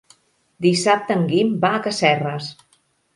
[0.65, 2.49] Dissabte en Guim va a Casserres.